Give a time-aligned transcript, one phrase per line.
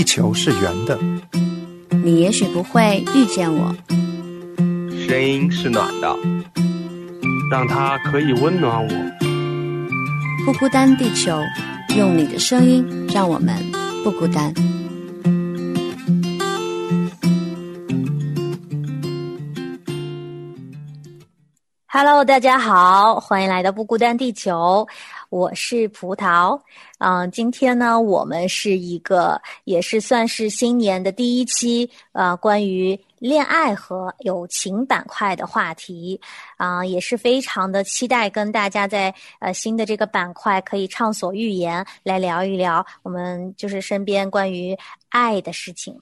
[0.00, 0.98] 地球是圆的，
[2.02, 3.76] 你也许不会遇见我。
[5.06, 6.16] 声音是暖的，
[7.50, 8.90] 让它可以温暖我。
[10.46, 11.38] 不孤单，地球，
[11.98, 12.82] 用你的声音
[13.12, 13.54] 让我们
[14.02, 14.54] 不孤单。
[21.92, 24.88] Hello，大家好，欢迎来到不孤单地球。
[25.30, 26.60] 我是葡萄，
[26.98, 36.20] 嗯，今天呢，我们是一个也是算是新年的第一期，呃，关于恋爱和友情板块的话题，
[36.56, 44.76] 啊，也是非常的期待跟大家在呃新的这个板块可以畅所欲言，来聊一聊我们就是身边关于
[45.10, 45.96] 爱的事情。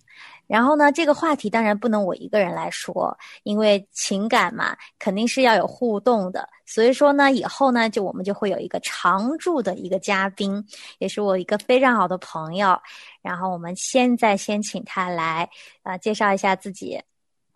[0.48, 6.48] 然后呢，这个话题当然不能我一个人来说，因为情感嘛，肯定是要有互动的。
[6.64, 10.64] 所以说呢，以后呢，就我们就会有一个常驻的一个嘉宾，
[10.98, 12.76] 也是我一个非常好的朋友。
[13.20, 15.48] 然后我们现在先请他来，
[15.82, 16.98] 呃，介绍一下自己。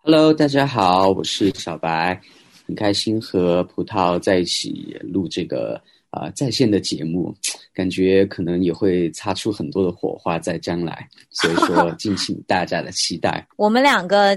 [0.03, 2.21] Hello，大家好，我是小白，
[2.67, 5.81] 很开心和葡萄在一起录这个。
[6.13, 7.35] 啊，在线的节目，
[7.73, 13.43] 感觉可能也会擦出很多的火花在将来，所以说 敬请大家的期待。
[13.55, 14.27] 我们两个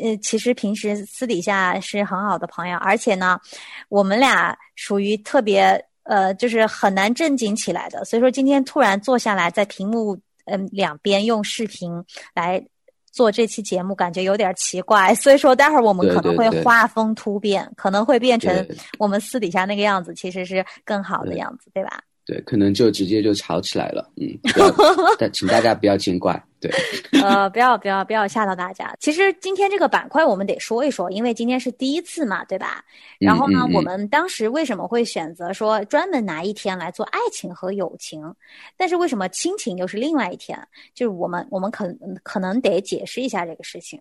[0.00, 3.38] 呃，其实平时私底下是很好的朋友，而且呢，
[3.90, 8.02] 我们俩属于特别呃，就是很难正经起来的。
[8.06, 11.92] 所以说今天突然坐下来，在屏幕嗯两边用视频
[12.34, 12.64] 来。
[13.18, 18.64] 做这期节目感觉有点奇怪， 所以说待会儿我们可能会画风突变，可能会变成
[18.96, 22.00] 我们私底下那个样子，其实是更好的样子，对吧？
[22.28, 24.28] 对，可能就直接就吵起来了，嗯，
[25.18, 26.70] 但 请大家不要见怪，对，
[27.22, 28.94] 呃，不要不要不要吓到大家。
[29.00, 32.84] 其实今天这个板块我们得说一说，因为今天是第一次嘛，对吧？
[33.18, 38.22] 然后呢，我们当时为什么会选择说专门拿一天来做爱情和友情？
[38.76, 40.58] 但是为什么亲情又是另外一天？
[40.94, 41.88] 就是我们我们可
[42.22, 43.98] 可能得解释一下这个事情。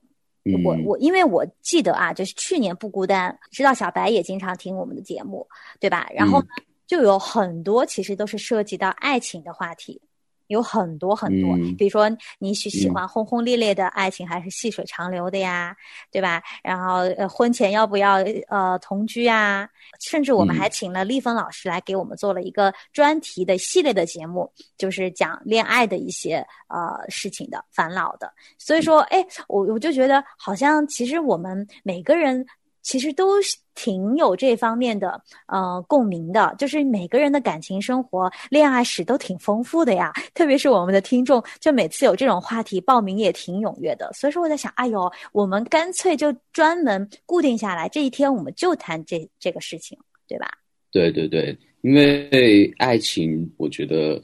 [0.65, 5.47] 我我因为我记得啊，就是去年不孤单，知道小白也经常听我们的节目，
[5.79, 6.09] 对吧？
[6.13, 6.47] 然后呢？
[6.87, 10.01] 就有很多其实都是涉及到爱情的话题，
[10.47, 12.09] 有很多很多，比如说
[12.39, 15.75] 你喜喜欢轰轰烈烈的爱情，还是细水长流的呀，
[16.09, 16.41] 对吧？
[16.63, 19.67] 然后呃，婚前要不要呃同居啊？
[19.99, 26.35] 甚至我们还请了丽芬老师来给我们做了一个专题的系列的节目，就是讲恋爱的一些
[26.69, 28.31] 呃事情的烦恼的。
[28.57, 32.45] 所以说，哎，我我就觉得好像其实我们每个人。
[32.87, 33.33] 其实都
[33.75, 40.13] 挺有这方面的呃共鸣的，就是每个人的感情生活、恋爱史都挺丰富的呀。
[40.33, 44.09] 特别是我们的听众，就每次有这种话题报名也挺踊跃的。
[44.13, 50.47] 所以说我在想，哎呦，我们干脆就专门固定下来，这一天我们就谈这这个事情，对吧？
[50.89, 54.21] 对对对，因为爱情，我觉得，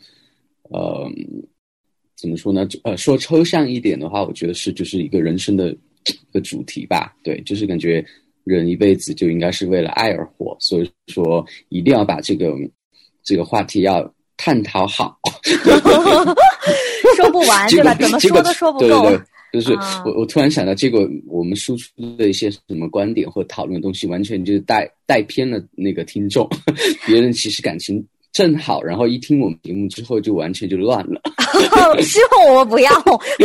[0.69, 1.05] 呃，
[2.15, 2.65] 怎么说呢？
[2.85, 7.13] 呃，说抽象一点的话，我觉得是就是一个人生的一个主题吧。
[7.21, 8.01] 对，就是感觉。
[8.43, 12.53] 人一辈子就应该是为了爱而活，所以说一定要把这个
[13.23, 15.17] 这个话题要探讨好。
[17.15, 17.93] 说不完对吧？
[17.95, 18.87] 怎么说都说不够。
[18.87, 19.17] 对对
[19.51, 19.73] 对，就是
[20.05, 26.49] 我我突然想到，这个我们输出的一些什么观点或讨论的东西，完全就是带带偏了那个听众。
[27.05, 28.03] 别人其实感情。
[28.33, 31.21] 正好，然后一听我们节目之后，就完全就乱了。
[32.01, 32.91] 希望我们不要，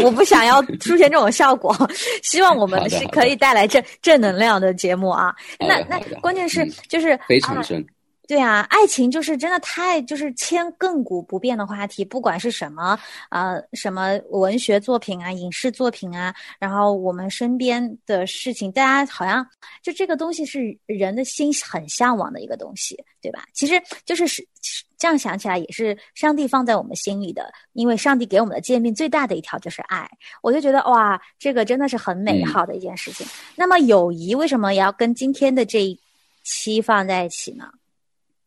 [0.02, 1.76] 我不想要出现这种效果。
[2.24, 5.34] 希望我们是可以带来正正能量的节目啊。
[5.60, 7.86] 那那关键是就是非常深。
[8.28, 12.98] 对啊，爱情就是真的太就是千亘古不变的话题，不管是什么
[13.30, 19.44] 呃什么文学作品啊、影视作品啊，然后我们身边的事情，大家好像
[19.82, 23.46] 就这个东西是人的心很向往的一个东西，对吧？
[23.54, 24.44] 其实就是是
[24.98, 30.06] 这样想起来，也是上帝放在我们心里的，因为上帝给我们的诫命最大的一条就是爱，
[30.42, 33.26] 我就觉得哇，这个真的是很美好的一件事情。
[33.56, 35.98] 那么友谊为什么也要跟今天的这一
[36.44, 37.70] 期放在一起呢？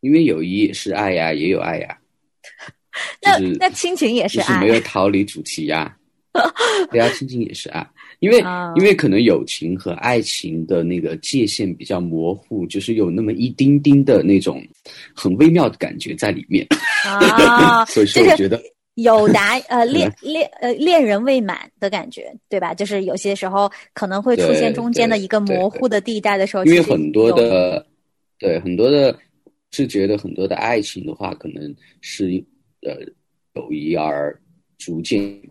[0.02, 1.98] 因为友谊是爱呀，也有爱呀。
[3.24, 5.96] 那那亲情也是爱，没有 逃离主题呀。
[6.92, 7.86] 对啊，亲情也是爱，
[8.20, 8.40] 因为
[8.76, 14.66] 因为可能友情和爱情的那个界限比较模糊，就是有那么一丁丁的那种
[15.14, 16.66] 很微妙的感觉在里面。
[17.06, 18.62] 啊，所以说我觉得
[18.96, 22.74] 有达呃 恋恋呃恋人未满的感觉，对吧？
[22.74, 27.86] 就是有些时候可能会出现中间的一个模糊的地带的时候，因为很多的
[28.40, 29.18] 对很多的。
[29.72, 32.44] 是觉得很多的爱情的话，可能是
[32.82, 33.00] 呃
[33.54, 34.38] 友谊而
[34.78, 35.42] 逐渐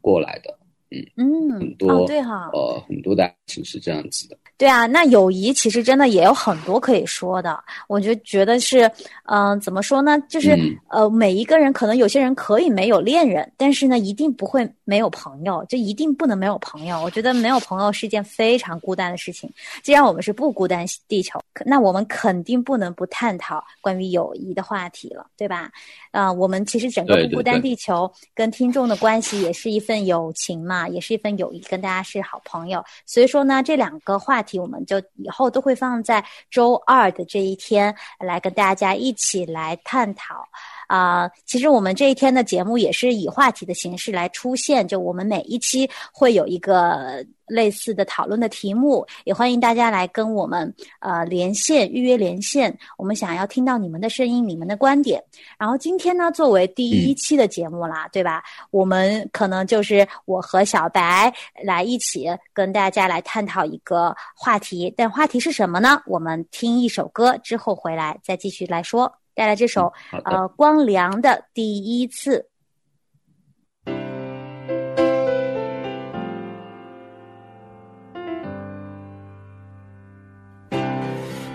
[0.00, 0.57] 过来的，
[0.90, 4.36] 嗯嗯，很多对哈，呃，很多的爱情是这样子的。
[4.56, 7.62] 对啊，那友谊其实真的也有很多可以说的。
[7.86, 8.90] 我就觉得是，
[9.26, 10.18] 嗯、怎么说呢？
[10.28, 17.00] 就是、嗯呃，每一个人可能有些人可以没有恋人，但是呢，一定不会没有朋友，就一定不能没有朋友。
[17.00, 19.48] 我觉得没有朋友是一件非常孤单的事情。
[19.82, 25.70] 既然我们是不孤单地球，那我们肯定不能不探讨关于友谊的话题了，对吧？
[26.10, 32.84] 啊、我们其实整个对对不孤单地球跟听众的关系也是一份友情嘛，啊也是一份友谊，跟大家是好朋友。
[33.04, 40.48] 所以说呢，这两个话题我们就以后都会放在周二的这一天来跟大家一起来探讨。
[40.88, 55.22] 啊、其实我们这一天的节目也是以话题的形式来出现，就我们每一期会有一个类似的讨论的题目，也欢迎大家来跟我们呃连线预约连线，我们想要听到你们的声音、你们的观点。
[55.58, 58.42] 然后今天呢，作为第一期的节目啦，对吧？
[58.70, 61.32] 我们可能就是我和小白
[61.62, 66.02] 来一起跟大家来探讨一个话题，但话题是什么呢？
[66.06, 69.12] 我们听一首歌之后回来再继续来说。
[69.38, 69.92] 带来这首
[70.24, 72.44] 呃光良的第一次。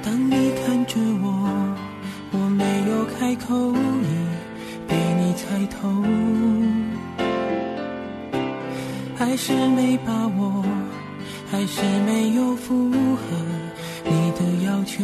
[0.02, 1.76] 当你看着我，
[2.32, 4.08] 我没有开口，已
[4.88, 5.92] 被你猜透，
[9.18, 10.64] 还是没把握，
[11.52, 13.26] 还是没有符合
[14.06, 15.04] 你的要求，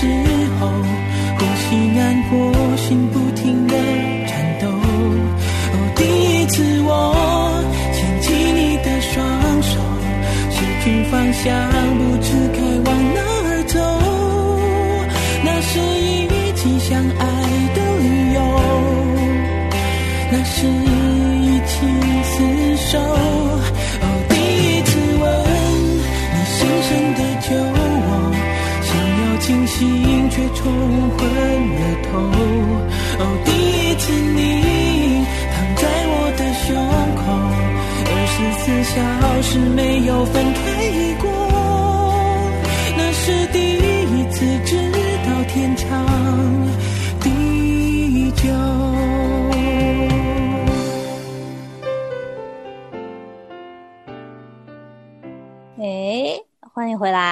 [0.00, 0.06] 时
[0.60, 0.68] 候，
[1.38, 2.36] 呼吸难过，
[2.76, 3.74] 心不停的
[4.28, 4.30] 颤
[4.60, 4.68] 抖。
[4.70, 6.88] 哦，第一次我
[7.92, 9.16] 牵起你的双
[9.60, 9.80] 手，
[10.52, 11.42] 失去方向，
[11.98, 12.58] 不知该
[29.78, 30.66] 心却冲
[31.10, 31.18] 昏
[31.78, 32.18] 了头。
[33.20, 34.36] 哦，第一次你
[35.54, 36.66] 躺在我的胸
[37.14, 37.22] 口，
[38.10, 38.98] 二十四小
[39.40, 40.58] 时没有分开
[41.22, 41.30] 过，
[42.96, 44.74] 那是第一次知
[45.24, 45.86] 道天长
[47.20, 48.42] 地久。
[55.80, 55.86] 哎，
[56.74, 57.27] 欢迎回来！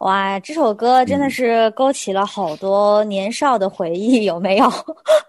[0.00, 4.64] 哇，这首歌真的是勾起了好多年少的回忆，有没有？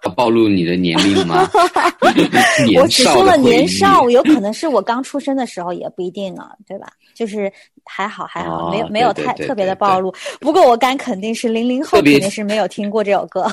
[0.06, 1.50] 要 暴露你的年龄吗？
[2.78, 6.88] 我只说了年少，有可能是我刚出生的时候，也不一定呢，对吧？
[7.16, 7.52] 就是
[7.84, 10.14] 还好还好，哦没有没有太特别的暴露。
[10.40, 13.46] 不过我敢肯定是零零后肯定是没有听过这首歌。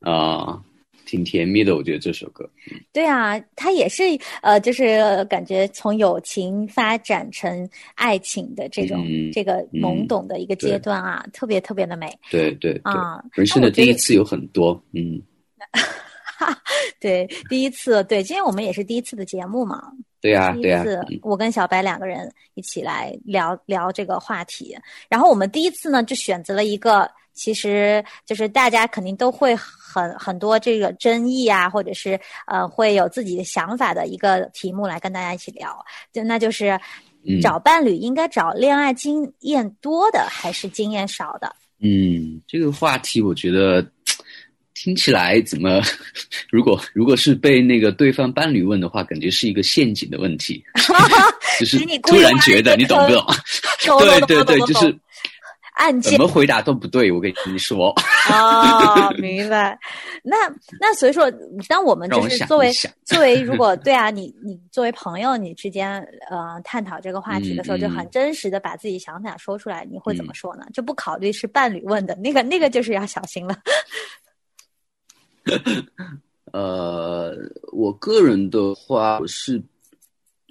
[0.00, 0.60] 啊、
[1.06, 2.46] 挺甜蜜的，我觉得这首歌。
[2.92, 4.02] 对啊，它也是
[4.42, 13.24] 呃，就是感觉从友情发展成爱情的这种、嗯这个懵嗯懂的一个阶段啊，特别特别的美对对对，啊。
[13.32, 15.22] 人生的第一次有很多，嗯，
[17.00, 24.76] 对，第一次，对，今天我们也是第一次的节目嘛，对呀、第对呀、一次嗯我跟小白两个人一起来聊聊这个话题，
[25.08, 35.76] 然后我们第一次呢就选择了一个，其实就是大家肯定都会很很多这个争议啊，或者是呃会有自己的想法的一个题目来跟大家一起聊，
[36.12, 36.70] 就那就是
[37.28, 41.54] 嗯找伴侣应该找恋爱经验多的还是经验少的？
[41.80, 43.86] 嗯，这个话题我觉得
[44.72, 45.82] 听起来怎么，
[46.50, 50.64] 如果如果是被那个对方伴侣问的话，感觉是一个陷阱的问题，
[51.60, 53.26] 就是突然觉得你懂不 懂？
[54.00, 54.98] 对对对，就是
[55.76, 57.92] 怎案件么回答都不对，我跟你说。
[58.30, 59.78] 哦， 明白。
[60.22, 60.36] 那
[60.80, 61.30] 那所以说，
[61.68, 62.72] 当我们就是作为
[63.04, 70.66] 作为如果对啊，你 你作为朋友，你之间呃探讨这个话题的时候，嗯就很真实的把自己想法说出来，你会怎么嗯说呢？
[70.72, 73.54] 就不考虑是伴侣问的那个 那个，就是要小心了。
[76.52, 77.36] 呃，
[77.72, 79.62] 我个人的话，我是，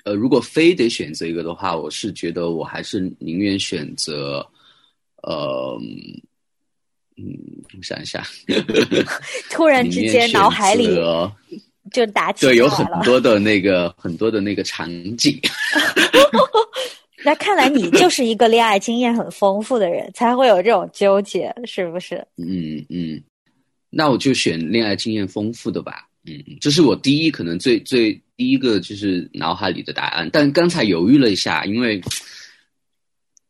[0.03, 4.45] 呃，如果非得选择一个的话，我是觉得我还是宁愿选择，
[5.25, 5.75] 呃，
[7.17, 7.25] 嗯，
[7.77, 8.23] 我想一下，
[9.49, 10.87] 突然之间，脑海里
[11.91, 15.39] 就打起对，有很多的那个很多的那个场景。
[17.25, 22.15] 那看来你就是一个恋爱经验很丰富的人，才会有这种纠结，是不是？
[22.37, 23.19] 嗯嗯，
[23.89, 26.07] 那我就选恋爱经验丰富的吧。
[26.27, 30.29] 嗯，这是我第一可能最最第一个就是脑海里的答案。
[30.31, 31.99] 但刚才犹豫了一下，因为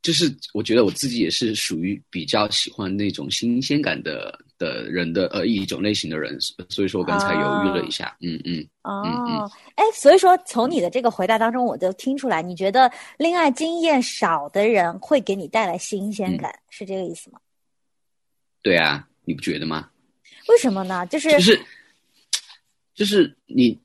[0.06, 4.40] 就是我觉得我自己也是属于比较喜欢那种新鲜感的。
[4.58, 17.40] 的人的呃一种类型的人，所以说我刚才犹豫了一下，嗯嗯哦，哎，所以说从你的这个回答当中，我就听出来，你觉得恋爱经验少的人会给你带来新鲜感，是这个意思吗？
[18.62, 19.90] 对啊，你不觉得吗？
[20.48, 21.06] 为什么呢？
[21.08, 21.62] 就是就是
[22.96, 23.78] 就是你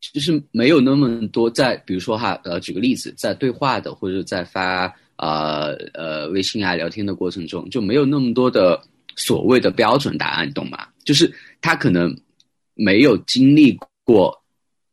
[0.00, 8.82] 就是没有那么多在，比如说哈，呃，举个例子，在对话的或者在发呃呃微信啊聊天的过程中，就没有那么多的。
[9.20, 10.86] 所谓的标准答案，懂吗？
[11.04, 11.28] 就是
[11.60, 12.16] 他可能
[12.74, 14.32] 没有经历过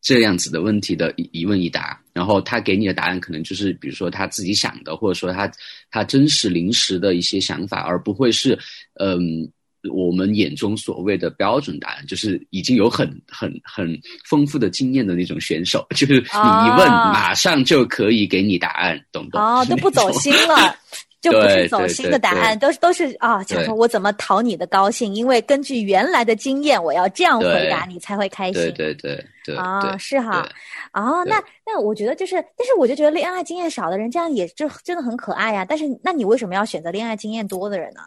[0.02, 5.52] 这样子的问题的一问一答，然后他给你的答案可能就是，比如说他自己想的，或者说他
[5.92, 8.58] 他真实临时的一些想法，而不会是
[9.00, 9.48] 嗯
[9.92, 19.42] 我们眼中所谓的标准答案，就是已经有很很很丰富的经验的那种选手， 就是你一问马上就可以给你答案，懂不懂？
[19.42, 20.76] 哦， 都不走心了。
[21.22, 25.16] 就不是走心的答案，都是都是啊，想说我怎么讨你的高兴？
[25.16, 28.62] 因为根据原来的经验，我要这样回答你才会开心。
[28.62, 30.48] 对对对对啊，是哈。
[30.94, 35.66] 哦，那那我觉得就是，但是我就觉得恋爱经验少的人，这样也就真的很可爱呀。
[35.68, 38.02] 但是，那你为什么要选择恋爱经验多的人呢？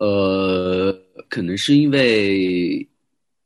[0.00, 0.92] 呃，
[1.28, 2.86] 可能是因为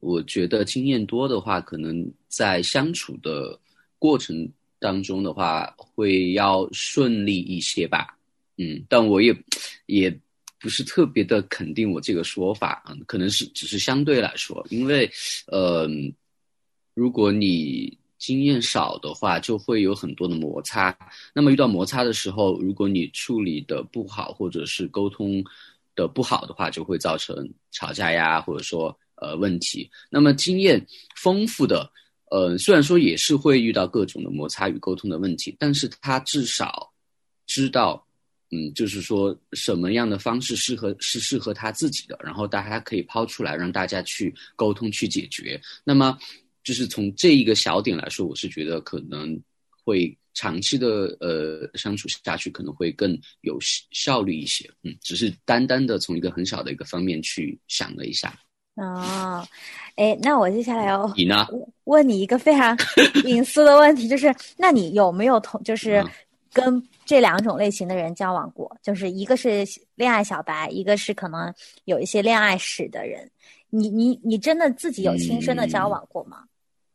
[0.01, 3.59] 我觉得经验多的话，可能在相处的
[3.99, 4.51] 过程。
[4.83, 8.19] 当中的话会要顺利一些吧，
[8.59, 9.33] 嗯，但我也
[9.87, 10.13] 也
[10.59, 15.09] 不是特别的肯定我这个说法啊，可能是只是相对来说，因为
[15.47, 15.89] 呃，
[16.95, 20.93] 如果你经验少的话，就会有很多的摩擦。
[21.33, 25.45] 那么遇到摩擦的时候，如果你处理的不好，或者是沟通
[25.95, 27.37] 的不好的话，就会造成
[27.71, 29.91] 吵架呀，或者说呃问题。
[30.11, 30.85] 那么经验
[31.17, 31.91] 丰富的。
[32.35, 36.91] 呃，虽然说也是会遇到各种的摩擦与沟通的问题，但是他至少
[37.47, 38.03] 知道，
[38.51, 45.61] 嗯，就是说什么样的方式适合是适合他自己的，然后大家可以抛出来让大家去沟通去解决。
[45.85, 46.17] 那么，
[46.65, 49.39] 就是从这一个小点来说，我是觉得可能
[49.85, 53.59] 会长期的呃相处下去可能会更有
[53.91, 54.69] 效率一些。
[54.83, 58.35] 嗯，只是单单的从一个很小的一个方面去想了一下。
[58.75, 59.47] 哦，
[59.97, 61.47] 哎，那我接下来要你呢？
[61.85, 62.77] 问你一个非常
[63.25, 66.03] 隐私的问题，就是那你有没有同，就是
[66.53, 68.75] 跟这两种类型的人交往过？
[68.83, 69.63] 就是一个是
[69.95, 71.53] 恋爱小白，一个是可能
[71.85, 73.31] 有一些恋爱史的人。
[73.69, 76.45] 你你你真的自己有亲身的交往过吗？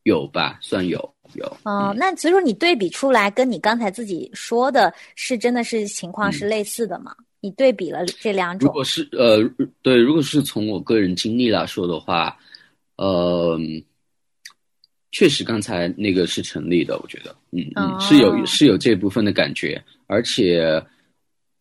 [0.08, 0.98] 有吧，算有
[1.34, 1.46] 有。
[1.64, 7.14] 哦，那所以说你对比出来，跟你刚才自己说的是真的是情况是类似的吗？
[7.42, 9.38] 你对比了这两种，如果是呃，
[9.82, 12.36] 对，如果是从我个人经历来说的话，
[12.96, 13.60] 呃，
[15.12, 20.82] 确实刚才那个是成立的，我觉得，嗯嗯，是有是有这部分的感觉，而且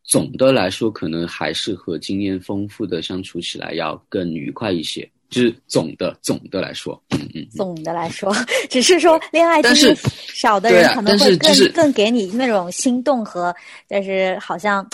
[0.04, 8.34] 总的来说，可能还是和经验丰富的相处起来要更愉快一些，就是总的总的来说，嗯嗯，总的来说，
[8.70, 9.96] 只是说恋爱经历
[10.34, 13.54] 少的人可能会更更给你那种心动和，
[13.88, 14.88] 但是好像。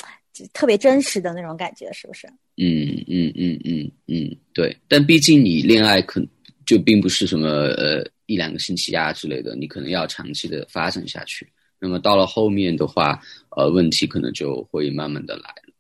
[0.55, 2.27] 特别真实的那种感觉，是不是？
[2.57, 4.75] 嗯嗯嗯嗯嗯，对。
[4.89, 6.25] 但毕竟你恋爱可
[6.65, 11.47] 就并不是什么呃一两个星期啊之类的，你可能要长期的发展下去。
[11.79, 13.21] 那么到了后面的话，
[13.51, 15.72] 呃，问题可能就会慢慢的来了。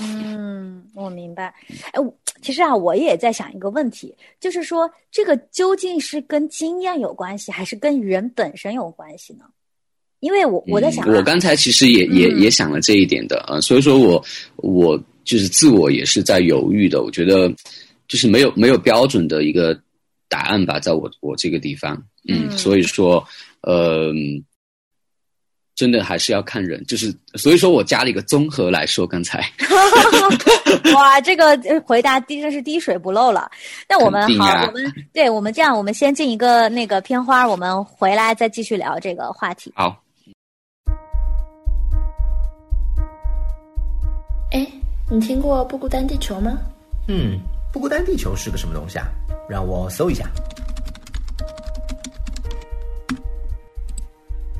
[0.00, 1.54] 嗯，我明白。
[1.92, 2.00] 哎，
[2.42, 9.44] 其实啊，我也在想一个问题，就是说这个究竟是跟经验有关系，还是跟人本身有关系呢？
[10.20, 14.22] 因为我我在想，我刚才其实也也也想了这一点的啊，所以说我
[14.56, 17.02] 我就是自我也是在犹豫的。
[17.02, 17.52] 我觉得
[18.08, 19.78] 就是没有没有标准的一个
[20.28, 23.22] 答案吧，在我我这个地方，嗯，所以说
[23.60, 24.10] 呃，
[25.76, 29.44] 真的还是要看人，就是所以说我加了一个综合来说，刚才
[30.94, 33.48] 哇，这个回答滴真是滴水不漏了。
[33.86, 39.70] 那我们好，我们对我们这样，我们先进一个那个片花，我们回来再继续聊这个话题。
[39.76, 40.02] 好。
[44.52, 44.66] 哎，
[45.10, 46.56] 你听过不孤单地球吗？
[47.08, 47.38] 嗯，
[47.70, 49.06] 不孤单地球是个什么东西啊？
[49.46, 50.24] 让我搜一下。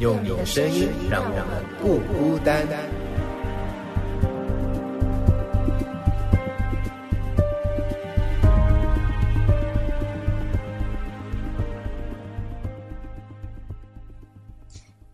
[0.00, 2.66] 用你的声音让我们不孤单。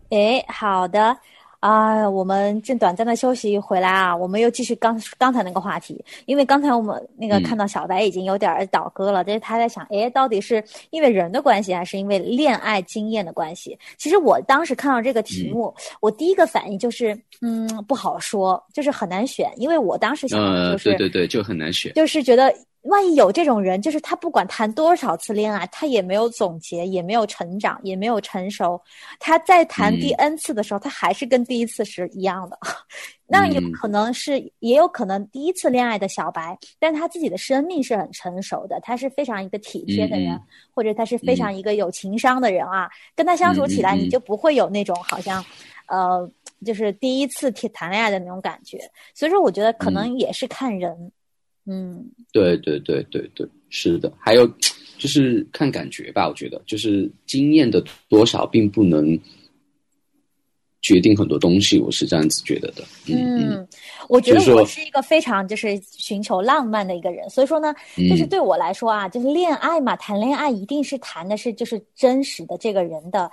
[0.09, 1.17] 哎，好的，
[1.59, 13.77] 啊，我们正短暂的休息回来啊，我们又继续刚刚才那个话题，因为刚才我们那个看到小白已经有点倒戈了，但是他在想，哎，到底是因为人的关系，还是因为恋爱经验的关系？
[13.97, 22.53] 其实我当时看到这个题目，我第一个反应就是，嗯，不好说，就是很难选，因为我当时想的就是，对对对，就很难选，就是觉得。
[22.87, 28.81] 万一有这种人，就是他不管谈多少次恋爱，他也没有总结，也没有成长，也没有成熟。
[29.19, 32.57] 他在谈第 N 次的时候，他还是跟第一次是一样的。
[33.29, 40.39] 那有可能是，也有可能第一次恋爱的小白，但他自己的生命是很成熟的，他是非常一个体贴的人，
[40.73, 42.89] 或者他是非常一个有情商的人啊。
[43.15, 45.43] 跟他相处起来，你就不会有那种好像，
[45.87, 46.29] 呃，
[46.65, 48.79] 就是第一次谈恋爱的那种感觉。
[49.13, 51.11] 所以说，我觉得可能也是看人。
[51.67, 54.47] 嗯，对对对对对，是的，还有
[54.97, 59.19] 就是看感觉吧，我觉得就是经验的多少并不能
[60.81, 62.83] 决定很多东西，我是这样子觉得的。
[63.07, 63.67] 嗯，
[64.07, 67.73] 我觉得我是一个非常就是寻求浪漫的一个人，所以说呢，
[68.09, 73.29] 就是对我来说啊，就是恋爱嘛，谈恋爱一定是谈的是就是真实的这个人的。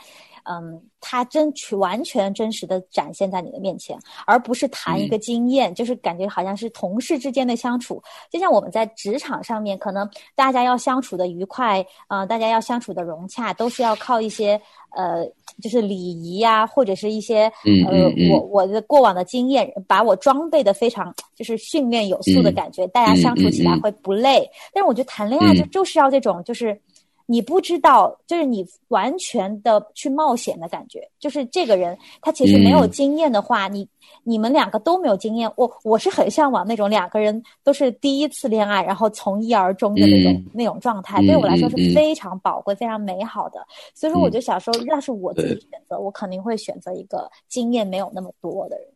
[0.46, 8.02] 嗯，他真去完全真实的展现在你的面前，而不是谈一个经验，就是感觉好像是同事之间的相处。
[8.30, 14.60] 就像我们在职场上面，可能大家要相处的愉快，啊，大家要相处的融洽，都是要靠一些
[14.94, 15.24] 呃，
[15.62, 17.50] 就是礼仪呀，或者是一些
[17.88, 24.48] 呃，我我的过往的经验，把我装备的非常就是训练有素的感觉，大家相处起来会不累。
[24.72, 26.78] 但是我觉得谈恋爱就就是要这种就是。
[27.26, 33.88] 你不知道，就是你完全的去冒险的感觉，就是这个人他其实没有经验的话，你
[34.22, 43.66] 你们两个都没有经验，我我是很向往那种两个人都是第一次恋爱，然后从一而终的那种那种状态，对我来说是非常宝贵、非常美好的。
[43.94, 48.86] 所以说，我就小时候要是我自己选择，我肯定会选择一个经验没有那么多的人。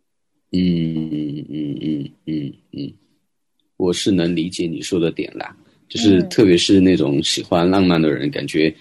[0.52, 2.92] 嗯嗯嗯嗯嗯嗯，
[3.76, 5.56] 我是能理解你说的点啦。
[5.88, 8.72] 就是特别是那种喜欢浪漫的人，感觉，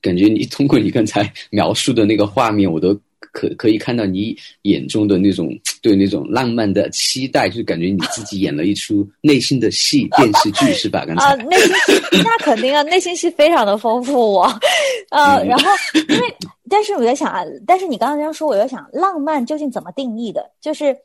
[0.00, 2.98] 感觉你 通过你刚才描述的那个画面，我都
[3.32, 5.50] 可可以看到你眼中的那种
[5.82, 11.04] 对那种浪漫的期待，就感觉你自己演了一出内心的戏电视剧是吧？
[11.06, 14.44] 刚 才啊，内心戏那肯定啊，内心戏非常的丰富我，
[15.10, 15.70] 呃，然后
[16.08, 16.34] 因为
[16.70, 20.48] 但是我在想啊，但是你刚刚这样说，我在想浪漫究竟怎么定义的？
[20.60, 20.96] 就是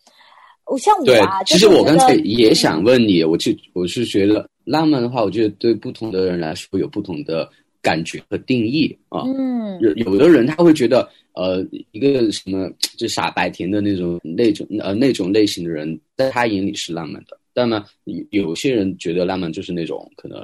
[0.70, 4.48] 我像我啊，其实我刚才也想问你，我就我是觉得。
[4.66, 7.50] 浪漫的话，我觉得对不同的人来说有不同的
[7.82, 9.24] 感觉和定义啊。
[9.26, 17.36] 嗯，有有的人他会觉得，呃，一个什么就傻白甜的那种那种呃那种类型的人，在他眼里是浪漫的。
[17.52, 17.84] 但呢，
[18.30, 20.40] 有些人觉得浪漫就是那种可能，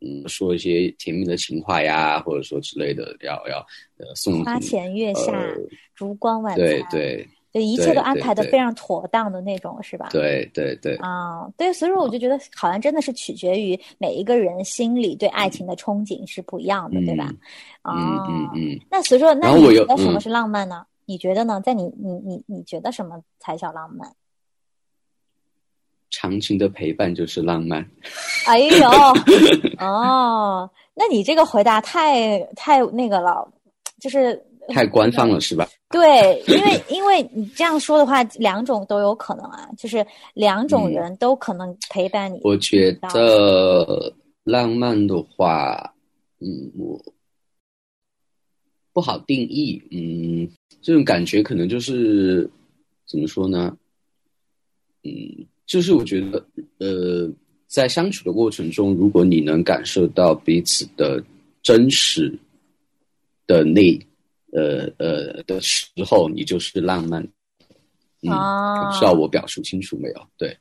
[0.00, 3.58] 嗯，说一些甜蜜的情话呀，或者说之类的，要要
[3.98, 5.54] 呃送花前月下，
[5.94, 6.64] 烛光晚餐。
[6.64, 7.28] 对对。
[7.50, 10.08] 就一切都安排的非常妥当的那种，是吧？
[10.10, 10.96] 对对对。
[10.96, 17.32] 啊，对，所以说我就觉得好像真的是取决于每一个人心里对爱情的憧憬是不一样的，对吧？
[17.84, 18.80] 嗯嗯嗯。
[18.90, 20.84] 那所以说，那你觉得什么是浪漫呢？
[21.06, 21.58] 你觉得呢？
[21.64, 24.12] 在你你你你觉得什么才叫浪漫？
[26.10, 27.88] 长情的陪伴就是浪漫。
[28.46, 28.88] 哎呦，
[29.78, 33.50] 哦，那你这个回答太太那个了，
[33.98, 34.44] 就是。
[34.68, 35.68] 太官方了是吧？
[35.90, 42.38] 对，因为因为你这样说的话，两种都有可能啊，就是两种人都可能陪伴你。
[42.42, 44.12] 我觉得
[44.44, 45.94] 浪漫的话，
[46.40, 47.00] 嗯，我
[48.92, 50.48] 不好定义，嗯，
[50.82, 52.48] 这种感觉可能就是
[53.06, 53.76] 怎么说呢？
[55.04, 56.46] 嗯，就是我觉得，
[56.78, 57.30] 呃，
[57.66, 61.22] 在相处的过程中，如果你能感受到彼此的
[61.62, 62.38] 真实
[63.46, 63.98] 的那。
[64.52, 67.26] 呃呃的时候，你就是浪漫。
[68.22, 70.20] 哦，不知道我表述清楚没有？
[70.36, 70.52] 对，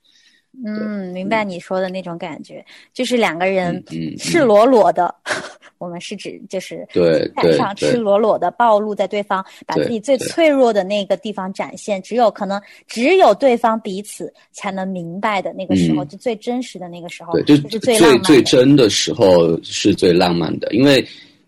[0.63, 3.83] 嗯，明白你说的那种感觉，就是两个人
[4.19, 5.11] 赤裸裸的，
[5.79, 21.03] 我们是指就是对台上赤裸裸的暴露在对方，把自己最脆弱的那个地方展现，只有可能只有对方彼此才能明白的那个时候，就最真实的那个时候，对，就是最最最真的时候是最浪漫的，因为。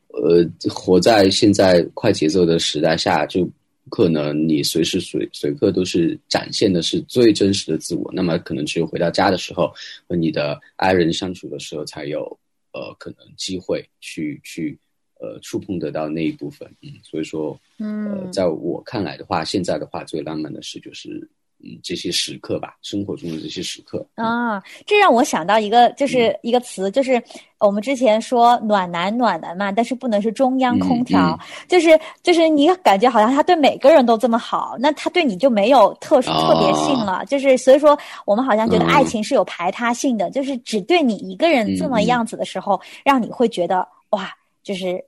[0.10, 3.50] 呃，活在现在快节奏的时代下，就
[3.90, 8.10] 可能你随时随随刻都是展现的是最真实的自我。
[8.14, 9.72] 那么，可能只有回到家的时候
[10.08, 12.22] 和你的爱人相处的时候，才有
[12.74, 14.78] 呃可能机会去去
[15.20, 16.68] 呃触碰得到那一部分。
[16.82, 21.28] 嗯，所以说，嗯，在我看来的话，现在的话最浪漫的事就是。
[21.62, 27.22] 嗯，这些时刻吧，生活中的这些时刻啊，这让我想到一个，就是一个词，就是
[27.60, 44.32] 我们之前说暖男暖男嘛，但是不能是中央空调，就是就是你感觉好像他对每个人都这么好，那他对你就没有特殊特别性了，就是所以说我们好像觉得爱情是有排他性的，就是只对你一个人这么样子的时候，让你会觉得哇，
[44.64, 45.04] 就是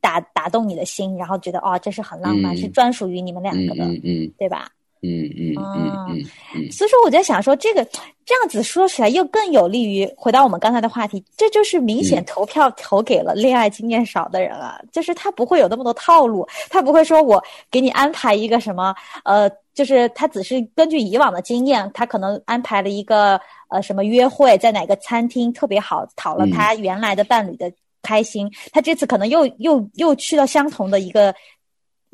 [0.00, 4.70] 打打动你的心，然后觉得哦，这是很浪漫，是专属于你们两个的，嗯，对吧？
[5.06, 7.84] 嗯嗯嗯嗯，所以说我在想说，这个
[8.24, 31.34] 这样子说起来又更有利于回到我们刚才的话题，这就是明显投票投给了恋爱经验少的人了，就是他不会有那么多套路，他不会说我给你安排一个什么，呃，就是他只是根据以往的经验，他可能安排了一个呃什么约会，在哪个餐厅特别好，讨了他原来的伴侣的开心，他这次可能又又又去了相同的一个。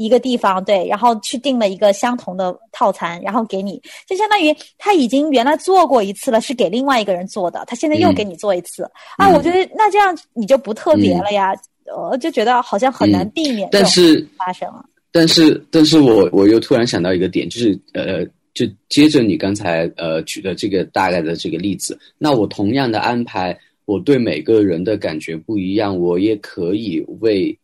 [0.03, 8.83] 一个地方对，然后去订了一个相同的套餐，然后给你，就相当于他已经原来做过一次了，是给另外一个人做的，他现在又给你做一次
[9.17, 9.29] 啊！
[9.29, 11.53] 我觉得那这样你就不特别了呀，
[11.85, 14.85] 呃，就觉得好像很难避免但是发生了。
[15.11, 27.57] 但是，但是我我又突然想到一个点，就是呃，就接着你刚才呃举的这个大概的这个例子，那我同样的安排，我对每个人的感觉不一样，我也可以为。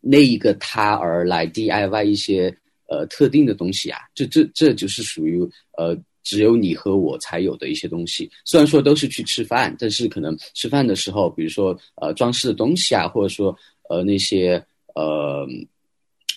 [0.00, 2.54] 那一个他而来 DIY 一些
[2.88, 5.40] 呃特定的东西啊，这这这就是属于
[5.76, 8.30] 呃只有你和我才有的一些东西。
[8.44, 13.54] 虽然说都是去吃饭，但是可能吃饭的时候，比如说呃装饰的东西啊，或者说
[13.88, 14.54] 呃那些
[14.94, 15.46] 呃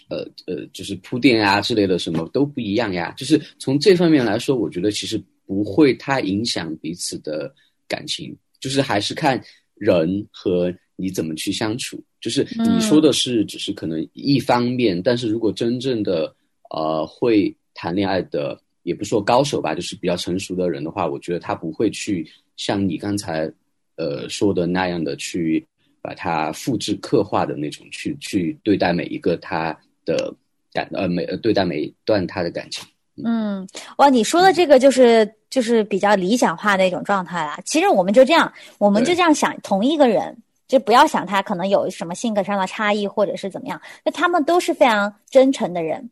[0.10, 3.14] 呃呃就是铺垫啊之类的什么都不一样呀。
[3.18, 7.54] 就是从这方面来说，我觉得其实不会太影响彼此的
[7.88, 9.42] 感情，就是还是看
[9.76, 10.74] 人和。
[10.96, 12.02] 你怎么去相处？
[12.24, 16.34] 就是你说的是只是可能一方面，但是如果真正的
[16.70, 23.52] 呃会谈恋爱的，也不说高手吧，就是比较成熟的人的话，我觉得他不会去像你刚才
[23.98, 25.68] 呃说的那样的去
[26.02, 30.34] 把它复制刻画的那种去去对待每一个他的
[30.72, 32.88] 感呃每对待每一段他的感情。
[33.22, 37.60] 嗯，哇，你说的这个就是就是比较理想化的一种状态啦。
[37.66, 40.38] 其实我们就这样，我们就这样想，同一个人。
[40.74, 43.80] 就不要想他可能有什么性格上的差异，或者是怎么样。
[44.04, 46.10] 那他们都是非常真诚的人，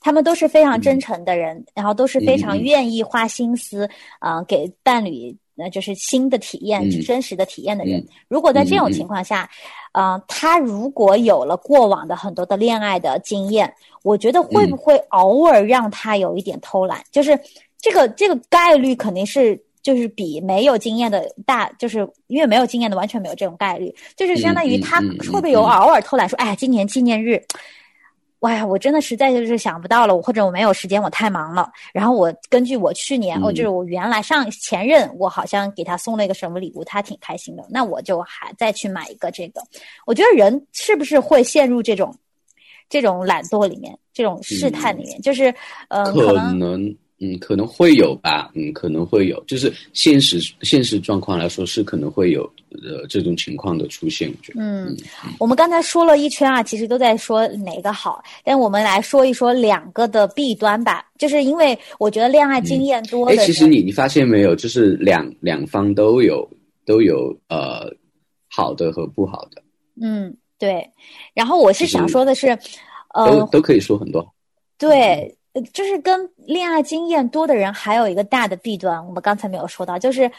[0.00, 3.86] 他们都是非常真诚的人，然后都是非常愿意花心思
[4.18, 8.02] 啊，给伴侣呃就是新的体验、真实的体验的人。
[8.28, 9.46] 如果在这种情况下，
[9.92, 13.70] 啊，他如果有了过往的很多的恋爱的经验，
[14.02, 17.04] 我觉得会不会偶尔让他有一点偷懒？
[17.12, 17.38] 就是
[17.78, 19.62] 这个这个概率肯定是。
[19.86, 27.40] 就是比没有经验的大，就是因为没有经验的完全没有这种概率，就是相当于他会不会有偶尔偷懒说，哎，今年纪念日，
[28.40, 31.70] 哇呀，我真的实在就是想不到了，或者我没有时间，我太忙了。
[31.94, 39.62] 然后我根据我去年，哦，就是我原来上前任，我好像给他送了一个什么礼物，他挺开心的，那我就还再去买一个这个。
[40.04, 42.12] 我觉得人是不是会陷入这种
[42.88, 45.54] 这种懒惰里面，这种试探里面，就是
[45.90, 46.92] 呃，可能。
[47.18, 48.50] 嗯，可能会有吧。
[48.54, 52.42] 嗯，可能会有，就是现实现实状况来说是可能会有
[52.82, 54.28] 呃这种情况的出现。
[54.28, 54.94] 我觉得，嗯，
[55.38, 61.06] 我们刚才说了一圈啊，其实都在说哪个好，但我们来说一说两个的弊端吧。
[61.16, 66.46] 就是因为我觉得恋爱经验多其实你你发现没有，就是两两方都有
[66.84, 67.90] 都有呃
[68.50, 69.62] 好的和不好的。
[70.02, 70.86] 嗯，对。
[71.32, 72.48] 然后我是想说的是，
[73.14, 74.34] 呃，都都可以说很多。
[74.76, 75.34] 对。
[75.72, 80.30] 就是跟恋爱经验多的人还有一个大的弊端，我们刚才没有说到，就是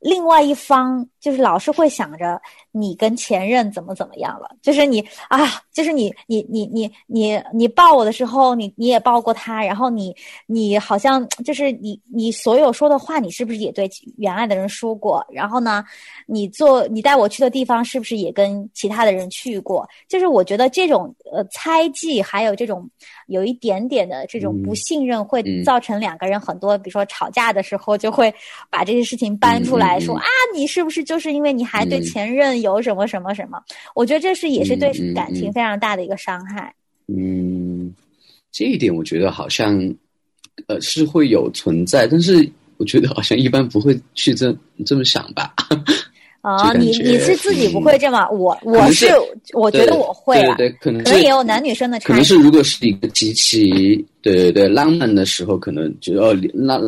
[0.00, 2.40] 另外一方就是老是会想着
[2.76, 10.12] 你跟前任怎么怎么样了，就是你啊，就是你你你你你你抱我的时候，你你也抱过他，然后你
[10.46, 15.24] 你好像就是你你所有说的话，你是不是也对原来的人说过？
[15.30, 15.84] 然后呢，
[16.26, 19.88] 你做你带我去的地方，是不是也跟其他的人去过？
[20.08, 22.90] 就是我觉得这种呃猜忌，还有这种。
[23.26, 28.32] 有一点点的这种不信任，会造成两个人很多，比如说吵架的时候，就会
[28.68, 33.62] 把这些事情搬出来说啊，你是不是就是因为你还对前任有什么什么什么？
[33.94, 36.74] 我觉得这是也是对感情非常大的一个伤害。
[37.06, 37.94] 嗯，
[38.50, 39.78] 这一点我觉得好像
[40.66, 45.54] 呃是会有存在，但是我觉得好像一般不会去这这么想吧。
[46.44, 49.06] 啊，你你是自己不会这么，我我是
[49.54, 52.08] 我觉得我会啊，对对，可能可能也有男女生的差异。
[52.08, 56.82] 可能是如果是一个极其对对对浪漫的时候，可能就哦浪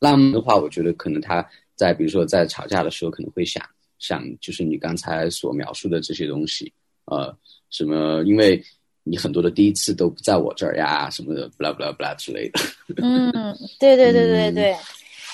[0.00, 3.62] 浪漫的话，我觉得可能他在比如说在吵架的时候，可能会想
[3.98, 6.72] 想就是你刚才所描述的这些东西，
[7.06, 7.34] 呃，
[7.70, 8.62] 什么因为
[9.02, 12.60] 你很多的第一次都不在我这儿呀，什么的，blah blah blah 之类的。
[13.02, 13.32] 嗯，
[13.78, 14.76] 对对对对对。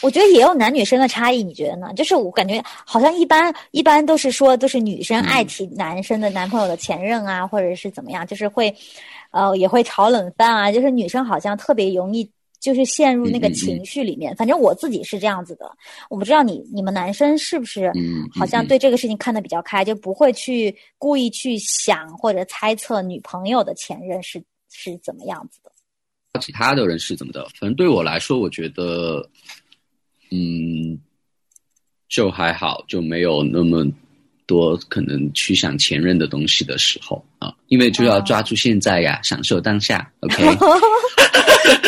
[0.02, 1.90] 我觉得也有男女生的差异，你觉得呢？
[1.94, 8.74] 就是我感觉好像一般一般都是说都是女生爱提男生的男朋友的前任啊，或者是怎么样，就是会，
[9.30, 10.70] 呃，也会炒冷饭啊。
[10.70, 12.28] 就是女生好像特别容易
[12.64, 14.34] 就是陷入那个情绪里面。
[14.36, 15.70] 反正我自己是这样子的，
[16.08, 17.92] 我不知道你你们男生是不是，
[18.34, 25.70] 好像对这个事情看得比较开，就不会去故意去想或者猜测女朋友的前任是是怎么样子的。
[26.40, 27.44] 其他的人是怎么的？
[27.60, 29.28] 反正对我来说，我觉得。
[30.36, 30.98] 嗯，
[32.08, 33.86] 就还好，就没有那么
[34.46, 40.10] 多可能去想前任的东西的时候啊，因为就要抓住现在呀，享受当下。
[40.20, 40.42] OK。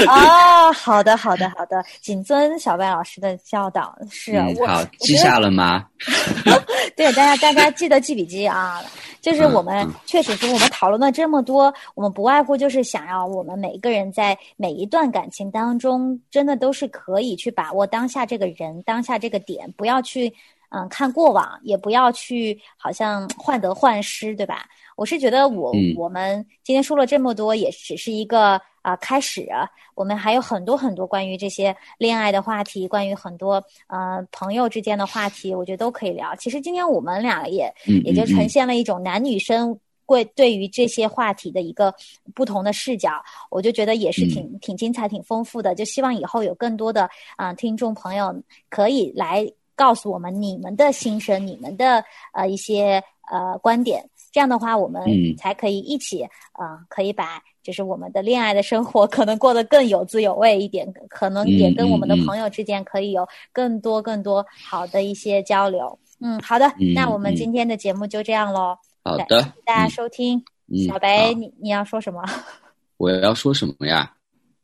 [0.09, 3.97] 啊， 好的，好的，好的，谨遵小白老师的教导。
[4.11, 5.87] 是，好，记下了吗？
[6.97, 8.83] 对，大家大家记得记笔记啊。
[9.21, 20.33] 就是我们确实是我们讨论了这么多，我们不外乎就是想要我们每一个人在每一段感情当中，真的都是可以去把握当下这个人，当下这个点，不要去
[20.69, 24.65] 嗯看过往，也不要去好像患得患失，对吧？
[24.95, 28.61] 我是觉得我我们今天说了这么多，也只是一个。
[28.87, 29.49] 啊，开始，
[29.97, 33.55] 我们还有很多很多关于这些恋爱的话题，关于很多
[33.89, 36.37] 呃朋友之间的话题，我觉得都可以聊。
[36.37, 41.93] 其实今天我们俩也也就呈现了一种男女生会对于这些话题的一个
[42.33, 43.11] 不同的视角，
[43.51, 45.75] 我就觉得也是挺挺精彩、挺丰富的。
[45.75, 48.33] 就希望以后有更多的啊听众朋友
[48.71, 49.45] 可以来
[49.75, 55.03] 告诉我们你们的心声、你们的呃一些呃观点，这样的话我们
[55.39, 56.23] 才可以一起
[56.53, 57.43] 啊可以把。
[57.63, 65.99] 就是我们的恋爱的生活 可能过得更有滋有味一点，可能也跟我们的朋友之间可以有更多更多好的一些交流。
[66.21, 68.77] 嗯，好的，那我们今天的节目就这样喽。
[69.03, 70.45] 好的，大家收听。
[70.87, 72.23] 小白，你你要说什么？
[72.99, 74.13] 我要说什么呀？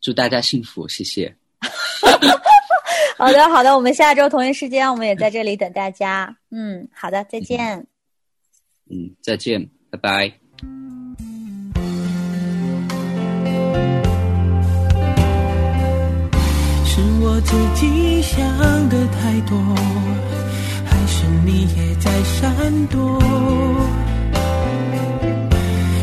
[0.03, 1.35] 祝大家幸福，谢谢。
[3.19, 6.37] 好的，好的，我们下周同一时间，我们也在这里等大家。
[6.53, 7.85] 嗯，好的，再见。
[8.95, 10.31] 嗯，再见，拜拜。
[16.85, 18.47] 是我自己想
[18.91, 19.57] 的太多，
[20.85, 23.19] 还是你也在闪躲？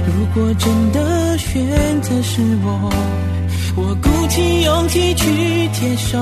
[0.07, 2.89] 如果真的选择是我，
[3.75, 6.17] 我鼓起勇气去接受，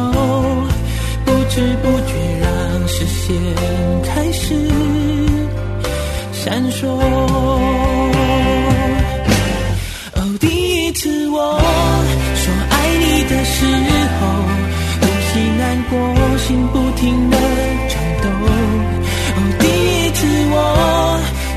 [1.23, 3.33] 不知不觉让视线
[4.03, 4.53] 开始
[6.47, 6.87] 闪烁。
[10.15, 11.59] 哦，第一次我
[12.41, 13.65] 说爱你的时
[14.17, 14.21] 候。
[15.01, 15.29] 呼吸
[15.59, 15.93] 难过，
[16.37, 17.35] 心不停的
[17.89, 18.25] 颤抖。
[19.35, 20.19] 哦，第一次
[20.53, 20.55] 我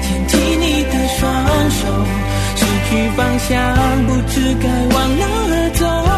[0.03, 1.21] 牵起你的双
[1.71, 1.81] 手，
[2.57, 3.49] 失去方向，
[4.09, 6.10] 不知该往哪儿走。